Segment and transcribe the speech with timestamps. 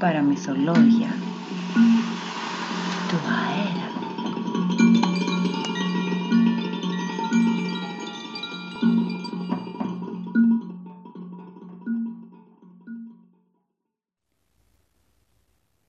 [0.00, 1.08] Παραμυθολόγια
[3.08, 3.88] του αέρα.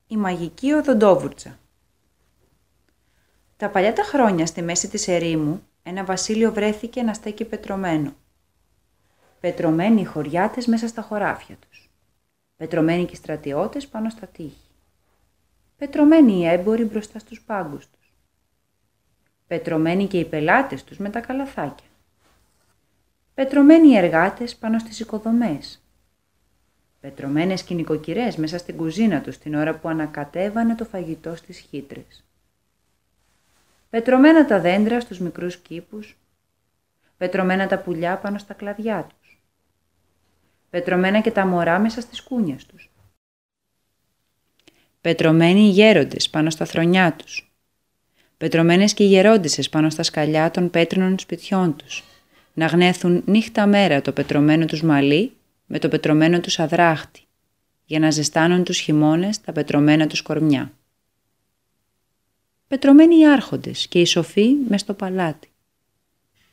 [0.07, 1.59] Η μαγική οδοντόβουρτσα
[3.57, 8.13] Τα παλιά τα χρόνια στη μέση της ερήμου ένα βασίλειο βρέθηκε να στέκει πετρωμένο.
[9.39, 11.90] Πετρωμένοι οι χωριάτες μέσα στα χωράφια τους.
[12.61, 14.71] Πετρωμένοι και οι στρατιώτες πάνω στα τείχη.
[15.77, 18.13] Πετρωμένοι οι έμποροι μπροστά στους πάγκους τους.
[19.47, 21.87] Πετρωμένοι και οι πελάτες τους με τα καλαθάκια.
[23.33, 25.81] Πετρωμένοι οι εργάτες πάνω στις οικοδομές.
[26.99, 32.23] Πετρωμένες και νοικοκυρές μέσα στην κουζίνα τους την ώρα που ανακατέβανε το φαγητό στις χύτρες
[33.89, 36.17] πετρωμένα τα δέντρα στους μικρούς κήπους,
[37.17, 39.20] πετρωμένα τα πουλιά πάνω στα κλαδιά τους,
[40.71, 42.91] πετρωμένα και τα μωρά μέσα στις κούνιες τους,
[45.01, 47.51] πετρωμένοι οι γέροντες πάνω στα θρονιά τους,
[48.37, 52.03] πετρωμένες και οι γερόντισες πάνω στα σκαλιά των πέτρινων σπιτιών τους,
[52.53, 55.31] να γνέθουν νύχτα μέρα το πετρωμένο τους μαλλί
[55.65, 57.21] με το πετρωμένο τους αδράχτη,
[57.85, 60.71] για να ζεστάνουν τους χειμώνες τα πετρωμένα τους κορμιά.
[62.67, 65.49] Πετρωμένοι οι άρχοντες και οι σοφοί μες στο παλάτι.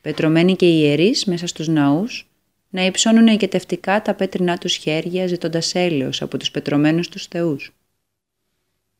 [0.01, 2.28] Πετρωμένοι και οι ιερείς μέσα στους ναούς,
[2.69, 7.73] να υψώνουν εγκαιτευτικά τα πέτρινά τους χέρια ζητώντας έλεος από τους πετρωμένους τους θεούς.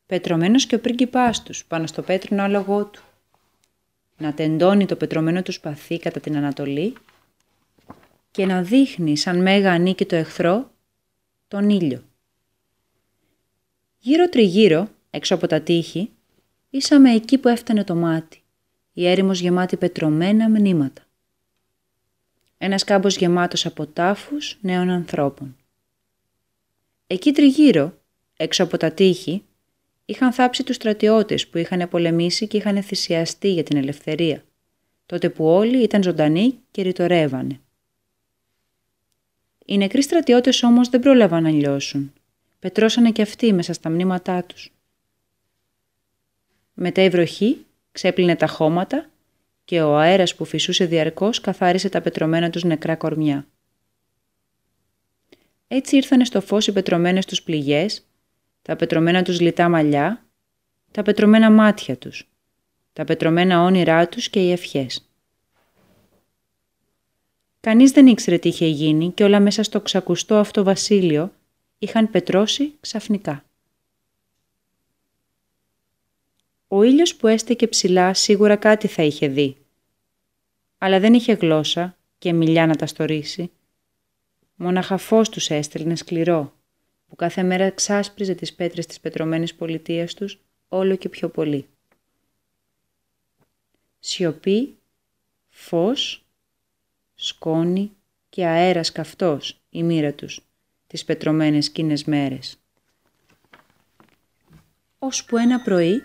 [0.06, 3.02] Πετρωμένος και ο πρίγκιπάς τους πάνω στο πέτρινο άλογό του.
[4.18, 6.94] Να τεντώνει το πετρωμένο του σπαθί κατά την Ανατολή
[8.30, 10.70] και να δείχνει σαν μέγα ανήκει το εχθρό
[11.48, 12.04] τον ήλιο.
[13.98, 16.10] Γύρω τριγύρω, έξω από τα τείχη,
[16.70, 18.42] Ήσαμε εκεί που έφτανε το μάτι,
[18.92, 21.02] η έρημος γεμάτη πετρωμένα μνήματα.
[22.62, 25.56] Ένας κάμπος γεμάτος από τάφους νέων ανθρώπων.
[27.06, 27.98] Εκεί τριγύρω,
[28.36, 29.44] έξω από τα τείχη,
[30.04, 34.44] είχαν θάψει τους στρατιώτες που είχαν πολεμήσει και είχαν θυσιαστεί για την ελευθερία,
[35.06, 37.60] τότε που όλοι ήταν ζωντανοί και ρητορεύανε.
[39.64, 42.12] Οι νεκροί στρατιώτες όμως δεν πρόλαβαν να λιώσουν.
[42.58, 44.72] Πετρώσανε και αυτοί μέσα στα μνήματά τους.
[46.74, 49.09] Μετά η βροχή ξέπλυνε τα χώματα
[49.70, 53.46] και ο αέρας που φυσούσε διαρκώς καθάρισε τα πετρωμένα τους νεκρά κορμιά.
[55.68, 58.06] Έτσι ήρθανε στο φως οι πετρωμένες τους πληγές,
[58.62, 60.26] τα πετρωμένα τους λιτά μαλλιά,
[60.90, 62.28] τα πετρωμένα μάτια τους,
[62.92, 65.10] τα πετρωμένα όνειρά τους και οι ευχές.
[67.60, 71.32] Κανείς δεν ήξερε τι είχε γίνει και όλα μέσα στο ξακουστό αυτό βασίλειο
[71.78, 73.44] είχαν πετρώσει ξαφνικά.
[76.68, 79.59] Ο ήλιος που έστεκε ψηλά σίγουρα κάτι θα είχε δει.
[80.82, 83.50] Αλλά δεν είχε γλώσσα και μιλιά να τα στορίσει.
[84.54, 86.52] Μόναχα φως τους έστελνε σκληρό,
[87.08, 91.66] που κάθε μέρα ξάσπριζε τις πέτρες της πετρωμένης πολιτείας τους όλο και πιο πολύ.
[93.98, 94.78] Σιωπή,
[95.48, 96.24] φως,
[97.14, 97.92] σκόνη
[98.28, 100.44] και αέρας καυτός η μοίρα τους
[100.86, 102.56] τις πετρωμένες κίνες μέρες.
[104.98, 106.02] Ώσπου ένα πρωί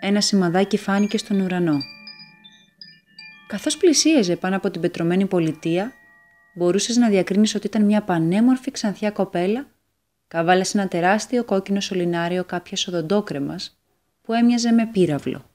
[0.00, 1.78] ένα σημαδάκι φάνηκε στον ουρανό.
[3.48, 5.92] Καθώς πλησίαζε πάνω από την πετρωμένη πολιτεία,
[6.54, 9.70] μπορούσες να διακρίνεις ότι ήταν μια πανέμορφη ξανθιά κοπέλα,
[10.28, 13.78] καβάλασε ένα τεράστιο κόκκινο σωληνάριο κάποιας οδοντόκρεμας
[14.22, 15.50] που έμοιαζε με πύραυλο.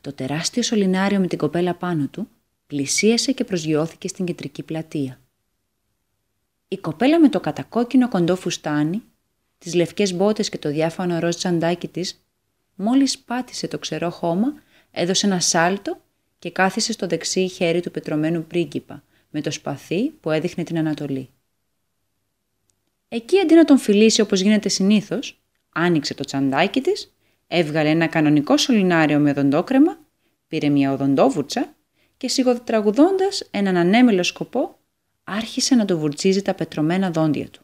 [0.00, 2.28] Το τεράστιο σωληνάριο με την κοπέλα πάνω του
[2.66, 5.20] πλησίασε και προσγειώθηκε στην κεντρική πλατεία.
[6.68, 9.02] Η κοπέλα με το κατακόκκινο κοντό φουστάνι,
[9.58, 12.24] τις λευκές μπότες και το διάφανο ροζ τσαντάκι της
[12.74, 14.54] Μόλις πάτησε το ξερό χώμα,
[14.90, 16.00] έδωσε ένα σάλτο
[16.42, 21.28] και κάθισε στο δεξί χέρι του πετρωμένου πρίγκιπα, με το σπαθί που έδειχνε την Ανατολή.
[23.08, 25.40] Εκεί αντί να τον φιλήσει όπως γίνεται συνήθως,
[25.72, 27.14] άνοιξε το τσαντάκι της,
[27.46, 29.98] έβγαλε ένα κανονικό σωληνάριο με οδοντόκρεμα,
[30.48, 31.74] πήρε μια οδοντόβουρτσα
[32.16, 34.78] και σιγοτραγουδώντας έναν ανέμελο σκοπό,
[35.24, 37.62] άρχισε να το βουρτσίζει τα πετρωμένα δόντια του.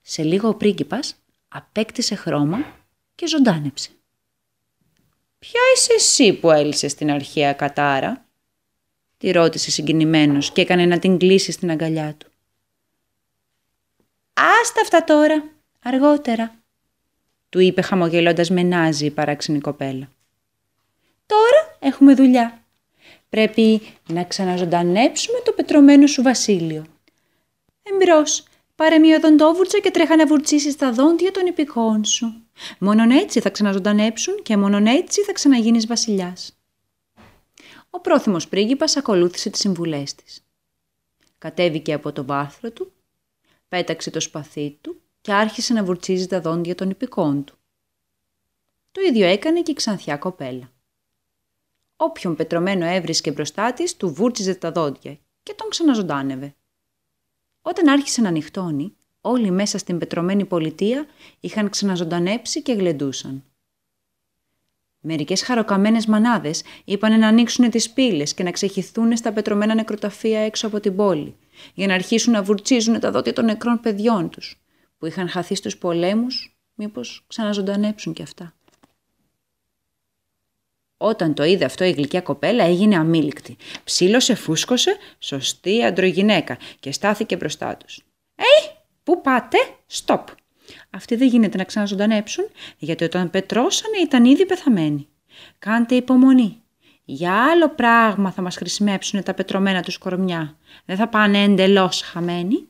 [0.00, 1.16] Σε λίγο ο πρίγκιπας
[1.48, 2.58] απέκτησε χρώμα
[3.14, 3.90] και ζωντάνεψε.
[5.50, 8.24] «Ποια είσαι εσύ που έλυσες στην αρχαία κατάρα»
[9.18, 12.30] τη ρώτησε συγκινημένος και έκανε να την κλείσει στην αγκαλιά του.
[14.32, 15.44] «Άστα αυτά τώρα,
[15.82, 16.54] αργότερα»,
[17.48, 20.08] του είπε χαμογελώντας με νάζι η παράξενη κοπέλα.
[21.26, 22.62] «Τώρα έχουμε δουλειά.
[23.28, 26.86] Πρέπει να ξαναζωντανέψουμε το πετρωμένο σου βασίλειο.
[27.82, 28.44] Εμπρός,
[28.74, 32.45] πάρε μια οδοντόβουρτσα και τρέχα να βουρτσίσεις τα δόντια των υπηκών σου.
[32.78, 36.58] Μόνον έτσι θα ξαναζωντανέψουν και μόνον έτσι θα ξαναγίνεις βασιλιάς.
[37.90, 40.44] Ο πρόθυμος πρίγκιπας ακολούθησε τις συμβουλές της.
[41.38, 42.92] Κατέβηκε από το βάθρο του,
[43.68, 47.58] πέταξε το σπαθί του και άρχισε να βουρτσίζει τα δόντια των υπηκών του.
[48.92, 50.70] Το ίδιο έκανε και η ξανθιά κοπέλα.
[51.96, 56.54] Όποιον πετρωμένο έβρισκε μπροστά της, του βούρτσιζε τα δόντια και τον ξαναζωντάνευε.
[57.62, 58.96] Όταν άρχισε να νυχτώνει,
[59.26, 61.06] όλοι μέσα στην πετρωμένη πολιτεία
[61.40, 63.44] είχαν ξαναζωντανέψει και γλεντούσαν.
[65.00, 70.66] Μερικές χαροκαμένες μανάδες είπαν να ανοίξουν τις πύλες και να ξεχυθούν στα πετρωμένα νεκροταφεία έξω
[70.66, 71.36] από την πόλη,
[71.74, 74.60] για να αρχίσουν να βουρτσίζουν τα δόντια των νεκρών παιδιών τους,
[74.98, 78.54] που είχαν χαθεί στους πολέμους, μήπως ξαναζωντανέψουν κι αυτά.
[80.96, 83.56] Όταν το είδε αυτό η γλυκιά κοπέλα έγινε αμήλικτη.
[83.84, 88.04] Ψήλωσε, φούσκωσε, σωστή αντρογυναίκα και στάθηκε μπροστά τους.
[88.34, 88.75] «Ε,
[89.06, 90.28] πού πάτε, στοπ!»
[90.90, 92.44] Αυτοί δεν γίνεται να ξαναζωντανέψουν,
[92.78, 95.08] γιατί όταν πετρώσανε ήταν ήδη πεθαμένοι.
[95.58, 96.60] Κάντε υπομονή.
[97.04, 100.56] Για άλλο πράγμα θα μας χρησιμεύσουν τα πετρωμένα τους κορμιά.
[100.84, 102.68] Δεν θα πάνε εντελώς χαμένοι.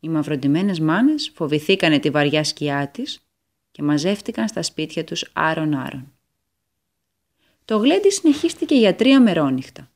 [0.00, 3.26] Οι μαυροντημένες μάνες φοβηθήκανε τη βαριά σκιά της
[3.70, 6.12] και μαζεύτηκαν στα σπίτια τους άρον-άρον.
[7.64, 9.90] Το γλέντι συνεχίστηκε για τρία μερόνυχτα.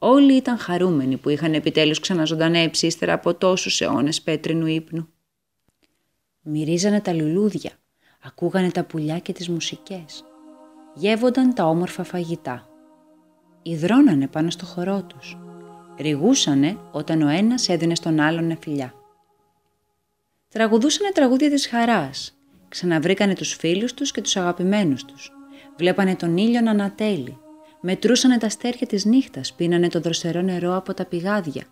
[0.00, 5.08] Όλοι ήταν χαρούμενοι που είχαν επιτέλους ξαναζωντανέψει ύστερα από τόσους αιώνες πέτρινου ύπνου.
[6.42, 7.70] Μυρίζανε τα λουλούδια,
[8.22, 10.24] ακούγανε τα πουλιά και τις μουσικές.
[10.94, 12.68] Γεύονταν τα όμορφα φαγητά.
[13.62, 15.38] Ιδρώνανε πάνω στο χορό τους.
[15.98, 18.94] Ριγούσανε όταν ο ένας έδινε στον άλλον φιλιά.
[20.48, 22.38] Τραγουδούσανε τραγούδια της χαράς.
[22.68, 25.32] Ξαναβρήκανε τους φίλους τους και τους αγαπημένους τους.
[25.76, 27.38] Βλέπανε τον ήλιο να ανατέλει.
[27.80, 31.64] Μετρούσανε τα αστέρια της νύχτας, πίνανε το δροσερό νερό από τα πηγάδια.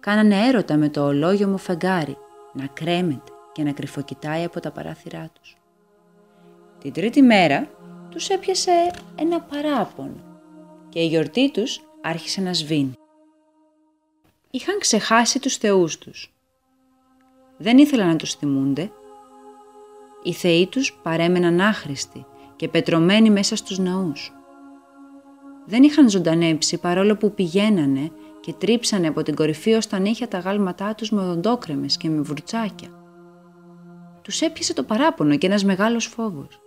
[0.00, 2.16] Κάνανε έρωτα με το ολόγιο μου φεγγάρι,
[2.52, 5.56] να κρέμεται και να κρυφοκοιτάει από τα παράθυρά τους.
[6.78, 7.68] Την τρίτη μέρα
[8.10, 10.40] τους έπιασε ένα παράπονο
[10.88, 12.94] και η γιορτή τους άρχισε να σβήνει.
[14.50, 16.34] Είχαν ξεχάσει τους θεούς τους.
[17.56, 18.90] Δεν ήθελαν να τους θυμούνται.
[20.22, 22.26] Οι θεοί τους παρέμεναν άχρηστοι
[22.56, 24.32] και πετρωμένοι μέσα στους ναούς.
[25.66, 28.10] Δεν είχαν ζωντανέψει παρόλο που πηγαίνανε
[28.40, 32.20] και τρίψανε από την κορυφή ως τα νύχια τα γάλματά τους με οδοντόκρεμες και με
[32.20, 32.88] βουρτσάκια.
[34.22, 36.60] Τους έπιασε το παράπονο και ένας μεγάλος φόβος.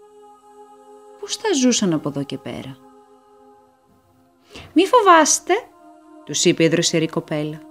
[1.19, 2.77] Πώς θα ζούσαν από εδώ και πέρα;
[4.73, 5.53] «Μη φοβάστε»,
[6.25, 7.61] τους είπε η δροσερή κοπέλα.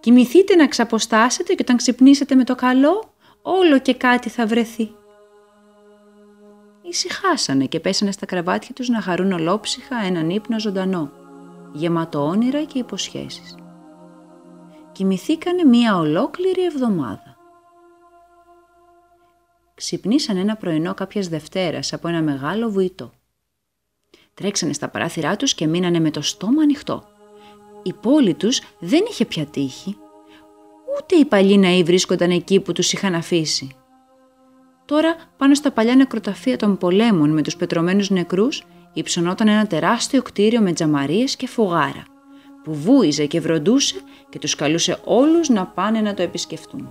[0.00, 4.94] «Κοιμηθείτε να ξαποστάσετε και όταν ξυπνήσετε με το καλό, όλο και κάτι θα βρεθεί»
[6.94, 11.10] ησυχάσανε και πέσανε στα κρεβάτια τους να χαρούν ολόψυχα έναν ύπνο ζωντανό,
[11.72, 13.54] γεμάτο όνειρα και υποσχέσεις.
[14.92, 17.36] Κοιμηθήκανε μία ολόκληρη εβδομάδα.
[19.74, 23.12] Ξυπνήσαν ένα πρωινό κάποιας Δευτέρας από ένα μεγάλο βουητό.
[24.34, 27.04] Τρέξανε στα παράθυρά τους και μείνανε με το στόμα ανοιχτό.
[27.82, 29.96] Η πόλη τους δεν είχε πια τύχη,
[30.96, 33.76] ούτε οι παλιοί ναοί βρίσκονταν εκεί που τους είχαν αφήσει.
[34.84, 40.60] Τώρα, πάνω στα παλιά νεκροταφεία των πολέμων με τους πετρωμένους νεκρούς, υψωνόταν ένα τεράστιο κτίριο
[40.60, 42.04] με τζαμαρίες και φουγάρα,
[42.64, 43.96] που βούιζε και βροντούσε
[44.28, 46.88] και τους καλούσε όλους να πάνε να το επισκεφτούν.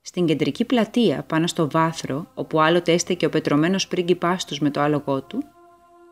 [0.00, 4.80] Στην κεντρική πλατεία, πάνω στο βάθρο, όπου άλλοτε έστεκε ο πετρωμένος πρίγκιπάς τους με το
[4.80, 5.42] άλογό του,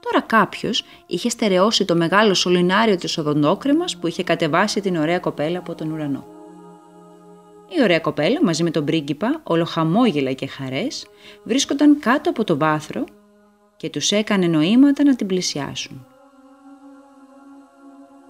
[0.00, 5.58] τώρα κάποιος είχε στερεώσει το μεγάλο σωληνάριο της οδοντόκρεμας που είχε κατεβάσει την ωραία κοπέλα
[5.58, 6.31] από τον ουρανό.
[7.78, 11.06] Η ωραία κοπέλα μαζί με τον πρίγκιπα, ολοχαμόγελα και χαρές,
[11.44, 13.04] βρίσκονταν κάτω από το βάθρο
[13.76, 16.06] και τους έκανε νοήματα να την πλησιάσουν.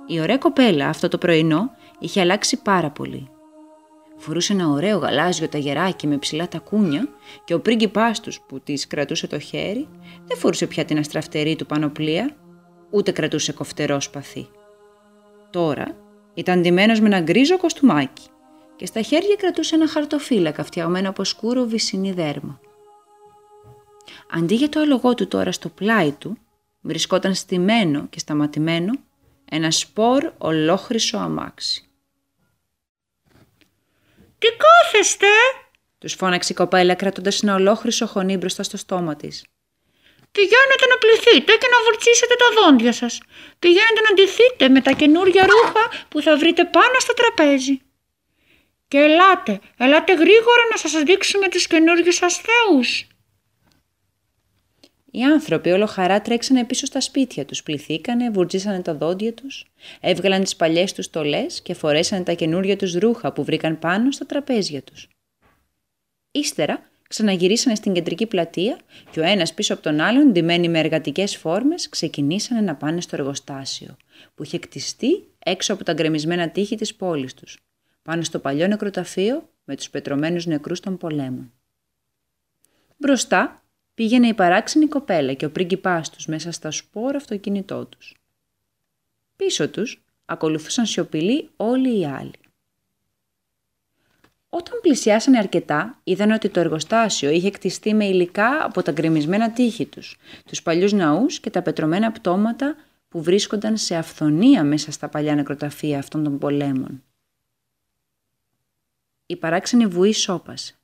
[0.06, 3.28] Η ωραία κοπέλα αυτό το πρωινό είχε αλλάξει πάρα πολύ.
[4.16, 7.08] Φορούσε ένα ωραίο γαλάζιο ταγεράκι με ψηλά τακούνια
[7.44, 9.88] και ο πρίγκιπάς τους που της κρατούσε το χέρι
[10.24, 12.36] δεν φορούσε πια την αστραφτερή του πανοπλία,
[12.90, 14.48] ούτε κρατούσε κοφτερό σπαθί.
[15.50, 15.96] Τώρα
[16.34, 18.30] ήταν ντυμένος με ένα γκρίζο κοστούμάκι
[18.82, 22.60] και στα χέρια κρατούσε ένα χαρτοφύλακα φτιαγμένο από σκούρο βυσινή δέρμα.
[24.30, 26.38] Αντί για το άλογό του τώρα στο πλάι του,
[26.80, 28.92] βρισκόταν στημένο και σταματημένο
[29.50, 31.88] ένα σπορ ολόχρυσο αμάξι.
[34.38, 35.26] «Τι κάθεστε»
[35.98, 39.44] τους φώναξε η κοπέλα κρατώντας ένα ολόχρυσο χωνί μπροστά στο στόμα της.
[40.32, 43.20] Πηγαίνετε να πληθείτε και να βουρτσίσετε τα δόντια σας;
[43.58, 47.80] Πηγαίνετε να ντυθείτε με τα καινούργια ρούχα που θα βρείτε πάνω στο τραπέζι;
[48.92, 53.06] Και ελάτε, ελάτε γρήγορα να σας δείξουμε τους καινούργιους σας θεούς.
[55.10, 59.64] Οι άνθρωποι όλο χαρά τρέξανε πίσω στα σπίτια τους, πληθήκανε, βουρτζίσανε τα δόντια τους,
[60.00, 64.26] έβγαλαν τις παλιές τους στολές και φορέσανε τα καινούργια τους ρούχα που βρήκαν πάνω στα
[64.26, 65.08] τραπέζια τους.
[66.30, 68.78] Ύστερα Ξαναγυρίσανε στην κεντρική πλατεία
[69.10, 73.16] και ο ένας πίσω από τον άλλον, ντυμένοι με εργατικές φόρμες, ξεκινήσανε να πάνε στο
[73.16, 73.96] εργοστάσιο,
[74.34, 77.58] που είχε κτιστεί έξω από τα γκρεμισμένα τείχη της πόλης τους,
[78.02, 81.52] πάνω στο παλιό νεκροταφείο με τους πετρωμένους νεκρούς των πολέμων.
[82.96, 83.62] Μπροστά
[83.94, 88.16] πήγαινε η παράξενη κοπέλα και ο πρίγκιπάς τους μέσα στα σπόρα αυτοκίνητό τους.
[89.36, 92.32] Πίσω τους ακολουθούσαν σιωπηλοί όλοι οι άλλοι.
[94.48, 99.86] Όταν πλησιάσανε αρκετά, είδαν ότι το εργοστάσιο είχε κτιστεί με υλικά από τα γκρεμισμένα τείχη
[99.86, 100.16] τους,
[100.46, 102.76] τους παλιούς ναούς και τα πετρωμένα πτώματα
[103.08, 107.02] που βρίσκονταν σε αυθονία μέσα στα παλιά νεκροταφεία αυτών των πολέμων.
[109.32, 110.74] Η παράξενη βουή σώπασε.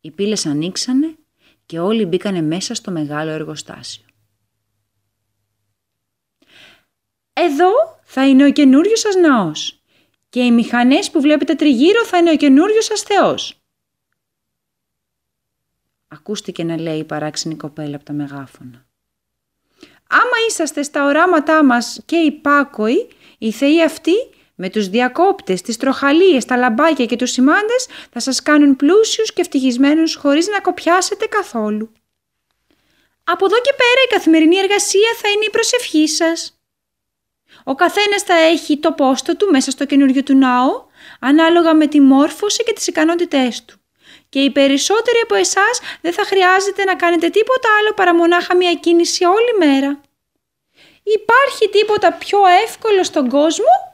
[0.00, 1.16] Οι πύλες ανοίξανε
[1.66, 4.04] και όλοι μπήκανε μέσα στο μεγάλο εργοστάσιο.
[7.32, 7.70] Εδώ
[8.04, 9.82] θα είναι ο καινούριος σας ναός
[10.28, 13.62] και οι μηχανές που βλέπετε τριγύρω θα είναι ο καινούριος σας Θεός.
[16.08, 18.86] Ακούστηκε να λέει η παράξενη κοπέλα από τα μεγάφωνα.
[20.08, 24.12] Άμα είσαστε στα οράματά μας και υπάκοοι, οι θεοί αυτοί
[24.54, 29.40] με τους διακόπτες, τις τροχαλίες, τα λαμπάκια και τους σημάντες θα σας κάνουν πλούσιους και
[29.40, 31.92] ευτυχισμένους χωρίς να κοπιάσετε καθόλου.
[33.24, 36.58] Από εδώ και πέρα η καθημερινή εργασία θα είναι η προσευχή σας.
[37.64, 40.84] Ο καθένας θα έχει το πόστο του μέσα στο καινούριο του ναό,
[41.20, 43.78] ανάλογα με τη μόρφωση και τις ικανότητές του.
[44.28, 48.74] Και οι περισσότεροι από εσάς δεν θα χρειάζεται να κάνετε τίποτα άλλο παρά μονάχα μια
[48.74, 50.00] κίνηση όλη μέρα.
[51.02, 53.93] Υπάρχει τίποτα πιο εύκολο στον κόσμο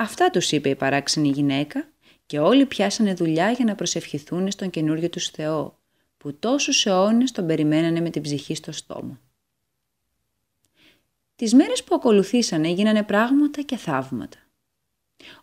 [0.00, 1.88] Αυτά τους είπε η παράξενη γυναίκα
[2.26, 5.78] και όλοι πιάσανε δουλειά για να προσευχηθούν στον καινούριο τους Θεό,
[6.18, 9.20] που τόσους αιώνες τον περιμένανε με την ψυχή στο στόμα.
[11.36, 14.38] Τις μέρες που ακολουθήσανε έγινανε πράγματα και θαύματα.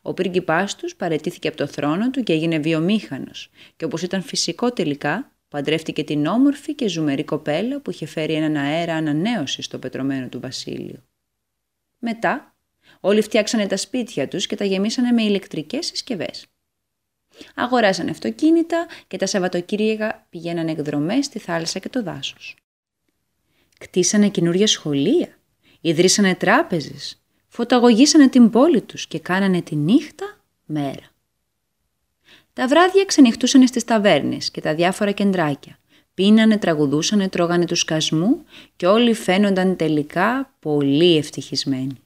[0.01, 4.71] Ο πρίγκιπάς τους παρετήθηκε από το θρόνο του και έγινε βιομήχανος και όπως ήταν φυσικό
[4.71, 10.27] τελικά, παντρεύτηκε την όμορφη και ζουμερή κοπέλα που είχε φέρει έναν αέρα ανανέωσης στο πετρωμένο
[10.27, 11.03] του βασίλειο.
[11.97, 12.56] Μετά
[13.07, 16.45] Όλοι φτιάξανε τα σπίτια τους και τα γεμίσανε με ηλεκτρικές συσκευές.
[17.55, 22.55] Αγοράσανε αυτοκίνητα και τα Σαββατοκύριακα πηγαίνανε εκδρομές στη θάλασσα και το δάσος.
[23.77, 25.37] Κτίσανε καινούρια σχολεία,
[25.81, 31.11] ιδρύσανε τράπεζες, φωταγωγήσανε την πόλη τους και κάνανε τη νύχτα μέρα.
[32.53, 35.79] Τα βράδια ξενυχτούσαν στις ταβέρνες και τα διάφορα κεντράκια.
[36.13, 38.43] Πίνανε, τραγουδούσανε, τρώγανε του σκασμού
[38.75, 42.01] και όλοι φαίνονταν τελικά πολύ ευτυχισμένοι.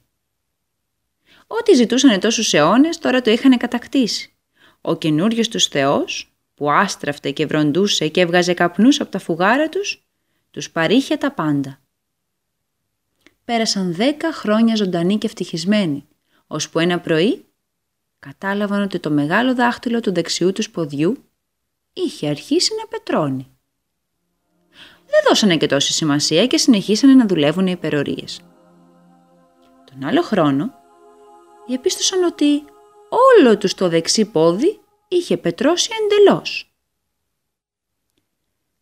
[1.58, 4.32] Ό,τι ζητούσαν τόσους αιώνες τώρα το είχαν κατακτήσει.
[4.80, 10.06] Ο καινούριος τους θεός, που άστραφτε και βροντούσε και έβγαζε καπνούς από τα φουγάρα τους,
[10.50, 11.80] τους παρήχε τα πάντα.
[13.44, 16.06] Πέρασαν δέκα χρόνια ζωντανοί και ευτυχισμένοι,
[16.46, 17.44] ώσπου ένα πρωί
[18.18, 21.24] κατάλαβαν ότι το μεγάλο δάχτυλο του δεξιού τους ποδιού
[21.92, 23.46] είχε αρχίσει να πετρώνει.
[25.06, 28.40] Δεν δώσανε και τόση σημασία και συνεχίσανε να δουλεύουν οι υπερορίες.
[29.90, 30.81] Τον άλλο χρόνο
[31.72, 32.64] διαπίστωσαν ότι
[33.08, 36.72] όλο τους το δεξί πόδι είχε πετρώσει εντελώς.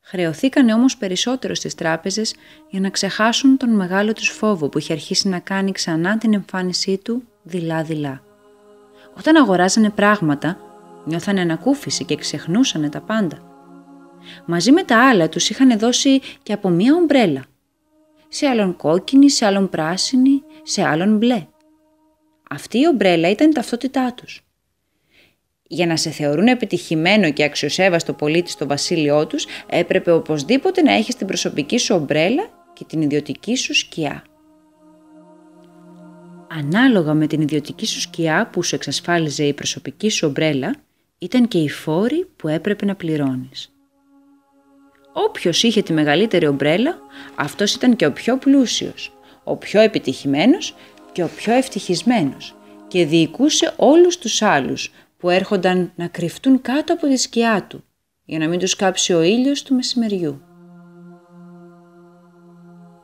[0.01, 2.35] Χρεωθήκανε όμως περισσότερο στις τράπεζες
[2.71, 6.99] για να ξεχάσουν τον μεγάλο τους φόβο που είχε αρχίσει να κάνει ξανά την εμφάνισή
[6.99, 8.23] του δειλά-δειλά.
[9.19, 10.59] Όταν αγοράζανε πράγματα,
[11.05, 13.39] νιώθανε ανακούφιση και ξεχνούσανε τα πάντα.
[14.45, 17.45] Μαζί με τα άλλα τους είχαν δώσει και από μία ομπρέλα.
[18.29, 21.47] Σε άλλον κόκκινη, σε άλλον πράσινη, σε άλλον μπλε.
[22.53, 24.45] Αυτή η ομπρέλα ήταν η ταυτότητά τους.
[25.63, 31.15] Για να σε θεωρούν επιτυχημένο και αξιοσέβαστο πολίτη στο βασίλειό τους, έπρεπε οπωσδήποτε να έχεις
[31.15, 34.25] την προσωπική σου ομπρέλα και την ιδιωτική σου σκιά.
[36.49, 40.75] Ανάλογα με την ιδιωτική σου σκιά που σου εξασφάλιζε η προσωπική σου ομπρέλα,
[41.19, 43.73] ήταν και οι φόροι που έπρεπε να πληρώνεις.
[45.13, 46.99] Όποιος είχε τη μεγαλύτερη ομπρέλα,
[47.35, 49.13] αυτός ήταν και ο πιο πλούσιος,
[49.45, 50.75] ο πιο επιτυχημένος
[51.13, 52.55] και ο πιο ευτυχισμένος
[52.89, 57.85] και διοικούσε όλους τους άλλους που έρχονταν να κρυφτούν κάτω από τη σκιά του
[58.25, 60.43] για να μην τους κάψει ο ήλιος του μεσημεριού.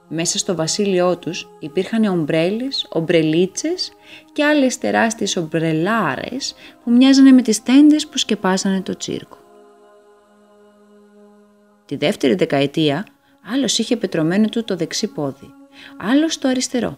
[0.08, 3.92] Μέσα στο βασίλειό τους υπήρχαν ομπρέλες, ομπρελίτσες
[4.32, 9.38] και άλλες τεράστιες ομπρελάρες που μοιάζανε με τις τέντες που σκεπάζανε το τσίρκο.
[11.86, 13.06] Τη δεύτερη δεκαετία
[13.54, 15.50] άλλος είχε πετρωμένο του το δεξί πόδι,
[15.98, 16.96] άλλος το αριστερό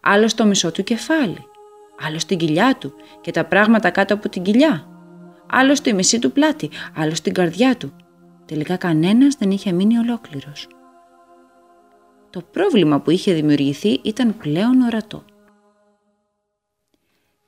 [0.00, 1.46] άλλο στο μισό του κεφάλι,
[2.06, 4.86] άλλο στην κοιλιά του και τα πράγματα κάτω από την κοιλιά,
[5.50, 7.92] άλλο στη μισή του πλάτη, άλλο στην καρδιά του.
[8.46, 10.68] Τελικά κανένας δεν είχε μείνει ολόκληρος.
[12.30, 15.24] Το πρόβλημα που είχε δημιουργηθεί ήταν πλέον ορατό.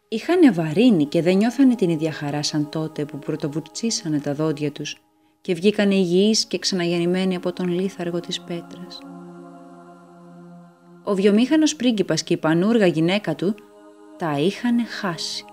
[0.09, 4.97] Είχαν βαρύνει και δεν νιώθανε την ίδια χαρά σαν τότε που πρωτοβουρτσίσανε τα δόντια τους
[5.41, 9.14] και βγήκανε υγιείς και ξαναγεννημένοι από τον λίθαργο της πέτρας.
[11.05, 13.55] Ο βιομήχανος πρίγκιπας και η πανούργα γυναίκα του
[14.19, 15.45] τα είχαν χάσει.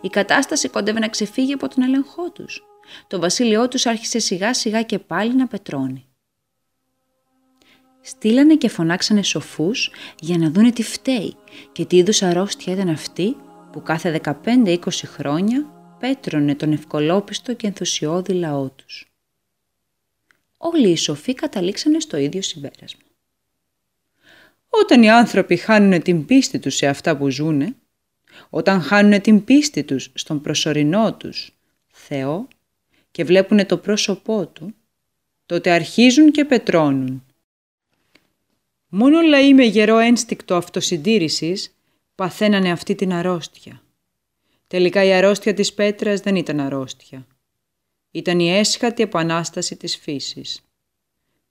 [0.00, 2.64] Η κατάσταση κόντευε να ξεφύγει από τον έλεγχό τους.
[3.06, 6.06] Το βασίλειό τους άρχισε σιγά σιγά και πάλι να πετρώνει.
[8.00, 11.34] Στείλανε και φωνάξανε σοφούς για να δούνε τι φταίει
[11.72, 13.36] και τι είδους αρρώστια ήταν αυτή
[13.72, 15.66] που κάθε 15-20 χρόνια
[15.98, 19.10] πέτρωνε τον ευκολόπιστο και ενθουσιώδη λαό τους.
[20.58, 23.05] Όλοι οι σοφοί καταλήξανε στο ίδιο συμπέρασμα.
[24.68, 27.76] Όταν οι άνθρωποι χάνουν την πίστη τους σε αυτά που ζούνε,
[28.50, 31.56] όταν χάνουν την πίστη τους στον προσωρινό τους
[31.86, 32.48] Θεό
[33.10, 34.74] και βλέπουν το πρόσωπό Του,
[35.46, 37.24] τότε αρχίζουν και πετρώνουν.
[38.88, 41.76] Μόνο λαοί με γερό ένστικτο αυτοσυντήρησης
[42.14, 43.82] παθαίνανε αυτή την αρρώστια.
[44.66, 47.26] Τελικά η αρρώστια της πέτρας δεν ήταν αρρώστια.
[48.10, 50.65] Ήταν η έσχατη επανάσταση της φύσης.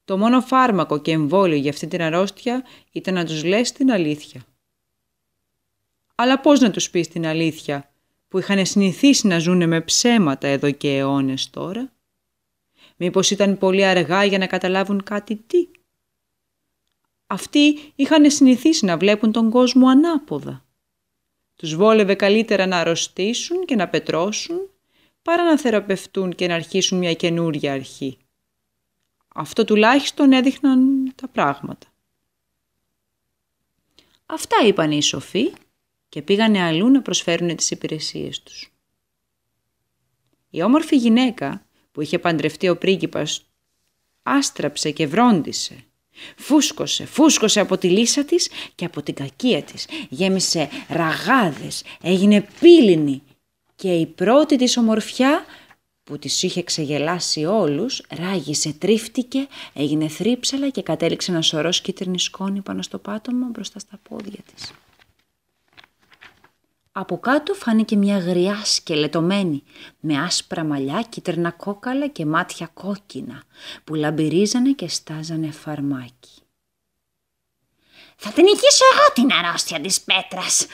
[0.06, 4.46] Το μόνο φάρμακο και εμβόλιο για αυτή την αρρώστια ήταν να τους λες την αλήθεια.
[6.16, 7.90] Αλλά πώς να τους πεις την αλήθεια
[8.28, 11.90] που είχαν συνηθίσει να ζούνε με ψέματα εδώ και αιώνες τώρα;
[12.98, 15.68] Μήπως ήταν πολύ αργά για να καταλάβουν κάτι τι;
[17.28, 20.66] Αυτοί είχαν συνηθίσει να βλέπουν τον κόσμο ανάποδα.
[21.56, 24.70] Τους βόλευε καλύτερα να αρρωστήσουν και να πετρώσουν
[25.22, 28.18] παρά να θεραπευτούν και να αρχίσουν μια καινούρια αρχή.
[29.38, 31.88] Αυτό τουλάχιστον έδειχναν τα πράγματα.
[34.26, 35.54] Αυτά είπαν οι σοφοί
[36.10, 38.72] και πήγανε αλλού να προσφέρουν τις υπηρεσίες τους.
[40.50, 43.46] Η όμορφη γυναίκα που είχε παντρευτεί ο πρίγκιπας
[44.24, 45.86] άστραψε και βρόντισε.
[46.38, 49.88] Φούσκωσε, φούσκωσε από τη λύσα της και από την κακία της.
[50.10, 53.24] Γέμισε ραγάδες, έγινε πύληνη
[53.76, 55.46] και η πρώτη της ομορφιά
[56.06, 62.62] που τις είχε ξεγελάσει όλους, ράγισε, τρίφτηκε, έγινε θρύψαλα και κατέληξε ένα σωρός κίτρινης σκόνη
[62.62, 64.72] πάνω στο πάτωμα μπροστά στα πόδια της.
[66.92, 69.64] Από κάτω φάνηκε μια γριά σκελετωμένη,
[70.00, 73.44] με άσπρα μαλλιά, κίτρινα κόκαλα και μάτια κόκκινα,
[73.84, 76.42] που λαμπυρίζανε και στάζανε φαρμάκι.
[78.16, 80.68] «Θα την νικήσω εγώ την αρρώστια της πέτρας»,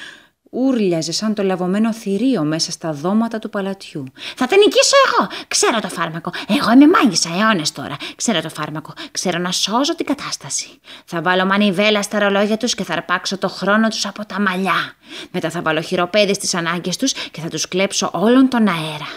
[0.52, 4.04] ούρλιαζε σαν το λαβωμένο θηρίο μέσα στα δώματα του παλατιού.
[4.36, 5.28] Θα την νικήσω εγώ.
[5.48, 6.32] Ξέρω το φάρμακο.
[6.48, 7.96] Εγώ είμαι μάγισσα αιώνες τώρα.
[8.16, 8.94] Ξέρω το φάρμακο.
[9.12, 10.68] Ξέρω να σώζω την κατάσταση.
[11.06, 14.94] Θα βάλω μανιβέλα στα ρολόγια τους και θα αρπάξω το χρόνο τους από τα μαλλιά.
[15.32, 19.08] Μετά θα βάλω χειροπέδι στις ανάγκες τους και θα τους κλέψω όλον τον αέρα.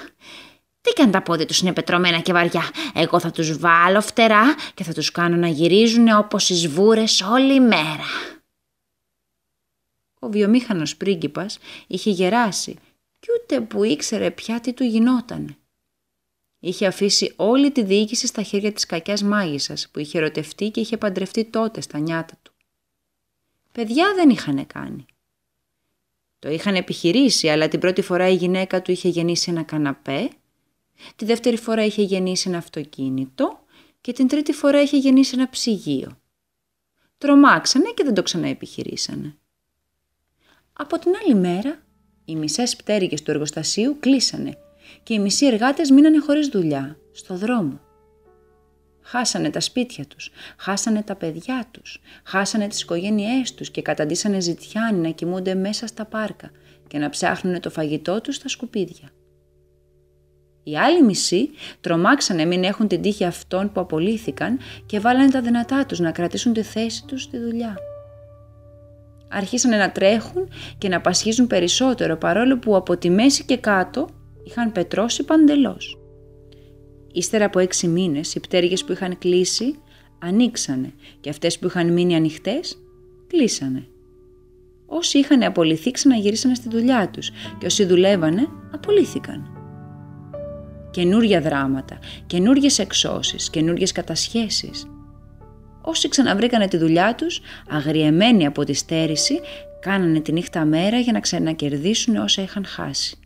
[0.80, 2.62] Τι και αν τα πόδια τους είναι πετρωμένα και βαριά.
[2.94, 7.60] Εγώ θα τους βάλω φτερά και θα τους κάνω να γυρίζουν όπως οι σβούρε όλη
[7.60, 8.33] μέρα.
[10.24, 12.76] Ο βιομήχανος πρίγκιπας είχε γεράσει
[13.20, 15.56] κι ούτε που ήξερε πια τι του γινότανε.
[16.58, 20.96] Είχε αφήσει όλη τη διοίκηση στα χέρια της κακιάς μάγισσας που είχε ερωτευτεί και είχε
[20.96, 22.52] παντρευτεί τότε στα νιάτα του.
[23.72, 25.04] Παιδιά δεν είχαν κάνει.
[26.38, 30.30] Το είχαν επιχειρήσει, αλλά την πρώτη φορά η γυναίκα του είχε γεννήσει ένα καναπέ,
[31.16, 33.64] τη δεύτερη φορά είχε γεννήσει ένα αυτοκίνητο
[34.00, 36.18] και την τρίτη φορά είχε γεννήσει ένα ψυγείο.
[37.18, 39.38] Τρομάξανε και δεν το ξαναεπιχειρήσανε.
[40.76, 41.78] Από την άλλη μέρα,
[42.24, 44.56] οι μισές πτέρυγες του εργοστασίου κλείσανε
[45.02, 47.80] και οι μισοί εργάτες μείνανε χωρίς δουλειά, στο δρόμο.
[49.02, 54.98] Χάσανε τα σπίτια τους, χάσανε τα παιδιά τους, χάσανε τις οικογένειές τους και καταντήσανε ζητιάνοι
[54.98, 56.50] να κοιμούνται μέσα στα πάρκα
[56.86, 59.10] και να ψάχνουν το φαγητό τους στα σκουπίδια.
[60.62, 65.86] Οι άλλοι μισοί τρομάξανε μην έχουν την τύχη αυτών που απολύθηκαν και βάλανε τα δυνατά
[65.86, 67.76] τους να κρατήσουν τη θέση τους στη δουλειά
[69.34, 74.08] αρχίσανε να τρέχουν και να πασχίζουν περισσότερο παρόλο που από τη μέση και κάτω
[74.44, 75.98] είχαν πετρώσει παντελώς.
[77.12, 79.78] Ύστερα από έξι μήνες οι πτέρυγες που είχαν κλείσει
[80.18, 82.78] ανοίξανε και αυτές που είχαν μείνει ανοιχτές
[83.26, 83.86] κλείσανε.
[84.86, 89.48] Όσοι είχαν απολυθεί ξαναγυρίσανε στη δουλειά τους και όσοι δουλεύανε απολύθηκαν.
[90.90, 94.86] Καινούρια δράματα, καινούριες εξώσεις, καινούριες κατασχέσεις–
[95.86, 99.40] Όσοι ξαναβρήκανε τη δουλειά τους, αγριεμένοι από τη στέρηση,
[99.80, 103.16] κάνανε τη νύχτα μέρα για να ξανακερδίσουν όσα είχαν χάσει.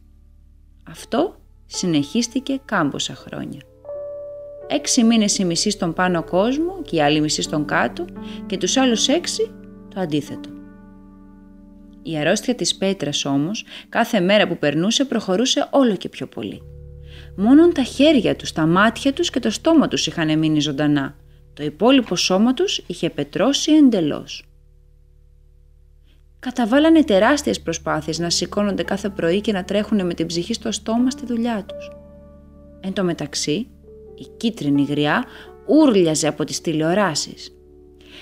[0.89, 3.61] Αυτό συνεχίστηκε κάμποσα χρόνια.
[4.67, 8.05] Έξι μήνες η μισή στον πάνω κόσμο και η άλλη μισή στον κάτω
[8.47, 9.51] και τους άλλους έξι
[9.95, 10.49] το αντίθετο.
[12.03, 16.63] Η αρρώστια της πέτρας όμως κάθε μέρα που περνούσε προχωρούσε όλο και πιο πολύ.
[17.37, 21.17] Μόνον τα χέρια τους, τα μάτια τους και το στόμα τους είχαν μείνει ζωντανά
[21.59, 24.43] το υπόλοιπο σώμα τους είχε πετρώσει εντελώς.
[26.39, 31.11] καταβάλανε τεράστιες προσπάθειες να σηκώνονται κάθε πρωί και να τρέχουν με την ψυχή στο στόμα
[31.11, 31.91] στη δουλειά τους.
[32.81, 33.67] Εν τω μεταξύ,
[34.15, 35.25] η κίτρινη γριά
[35.67, 37.57] ούρλιαζε από τις τηλεοράσεις.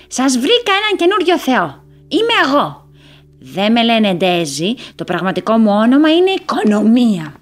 [0.06, 1.84] «Σας βρήκα έναν καινούριο θεό!
[2.08, 2.90] Είμαι εγώ!
[3.38, 7.34] Δεν με λένε Ντέζι, το πραγματικό μου όνομα είναι Οικονομία!»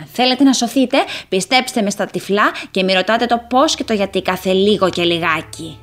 [0.00, 0.96] Αν θέλετε να σωθείτε,
[1.28, 5.02] πιστέψτε με στα τυφλά και μη ρωτάτε το πώς και το γιατί κάθε λίγο και
[5.02, 5.78] λιγάκι.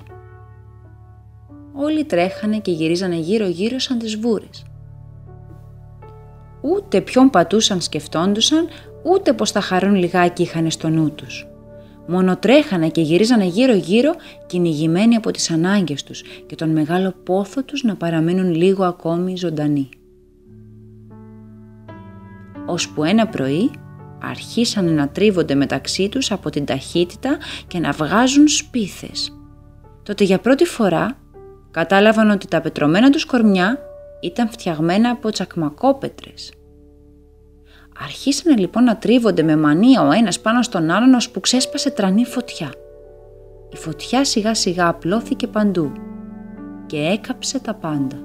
[1.74, 4.66] Όλοι τρέχανε και γυρίζανε γύρω-γύρω σαν τις βούρες.
[6.62, 8.68] Ούτε ποιον πατούσαν σκεφτόντουσαν,
[9.04, 11.48] ούτε πως θα χαρούν λιγάκι είχαν στο νου τους.
[12.08, 14.16] Μόνο τρέχανε και γυρίζανε γύρω-γύρω
[14.48, 19.90] κυνηγημένοι από τις ανάγκες τους και τον μεγάλο πόθο τους να παραμείνουν λίγο ακόμη ζωντανοί.
[22.66, 23.72] Ώσπου ένα πρωί
[24.22, 29.32] αρχίσανε να τρίβονται μεταξύ τους από την ταχύτητα και να βγάζουν σπίθες.
[30.04, 31.18] Τότε για πρώτη φορά
[31.72, 33.80] κατάλαβαν ότι τα πετρωμένα τους κορμιά
[34.22, 36.52] ήταν φτιαγμένα από τσακμακόπετρες.
[38.04, 42.72] Αρχίσανε λοιπόν να τρίβονται με μανία ο ένας πάνω στον άλλον ώσπου ξέσπασε τρανή φωτιά.
[43.74, 45.92] Η φωτιά σιγά σιγά απλώθηκε παντού
[46.86, 48.18] και έκαψε τα πάντα.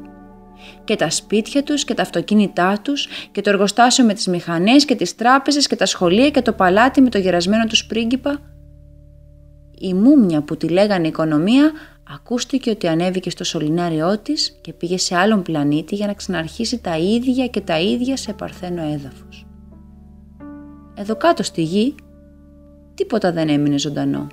[0.85, 4.94] Και τα σπίτια τους και τα αυτοκίνητά τους και το εργοστάσιο με τις μηχανές και
[4.94, 8.40] τις τράπεζες και τα σχολεία και το παλάτι με το γερασμένο τους πρίγκιπα.
[9.79, 11.72] Η μούμια που τη λέγανε οικονομία
[12.14, 16.98] ακούστηκε ότι ανέβηκε στο σωληνάριό της και πήγε σε άλλον πλανήτη για να ξαναρχίσει τα
[16.98, 19.46] ίδια και τα ίδια σε παρθένο έδαφος.
[20.94, 21.94] Εδώ κάτω στη γη
[22.94, 24.27] τίποτα δεν έμεινε ζωντανό.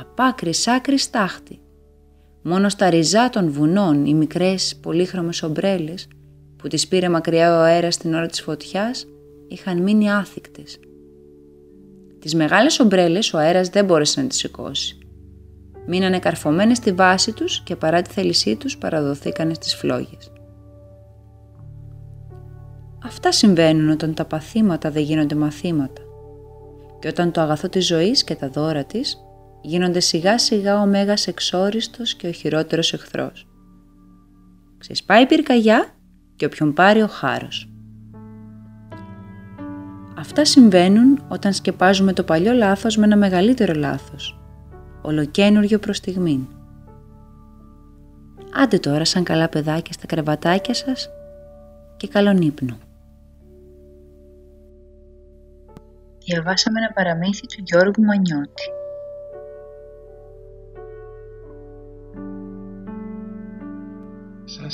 [0.00, 1.63] Απάκρι σάκρι στάχτη.
[2.46, 6.08] Μόνο στα ριζά των βουνών οι μικρές πολύχρωμες ομπρέλες
[6.56, 9.06] που τις πήρε μακριά ο αέρας την ώρα της φωτιάς
[9.48, 10.78] είχαν μείνει άθικτες.
[12.18, 14.98] Τις μεγάλες ομπρέλες ο αέρας δεν μπόρεσε να τις σηκώσει.
[15.86, 20.32] Μείνανε καρφωμένες στη βάση τους και παρά τη θέλησή τους παραδοθήκανε στις φλόγες.
[23.04, 26.02] Αυτά συμβαίνουν όταν τα παθήματα δεν γίνονται μαθήματα
[26.98, 29.23] και όταν το αγαθό της ζωής και τα δώρα της
[29.64, 33.48] γίνονται σιγά σιγά ο μέγας εξόριστος και ο χειρότερος εχθρός.
[34.78, 35.86] Ξεσπάει η πυρκαγιά
[36.36, 37.68] και όποιον πάρει ο χάρος.
[40.18, 44.40] Αυτά συμβαίνουν όταν σκεπάζουμε το παλιό λάθος με ένα μεγαλύτερο λάθος,
[45.02, 46.46] ολοκένουργιο προς στιγμήν.
[48.62, 51.08] Άντε τώρα σαν καλά παιδάκια στα κρεβατάκια σας
[51.96, 52.78] και καλόν ύπνο.
[56.24, 58.83] Διαβάσαμε ένα παραμύθι του Γιώργου Μανιώτη.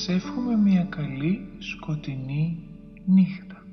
[0.00, 2.58] σας εύχομαι μια καλή σκοτεινή
[3.04, 3.64] νύχτα.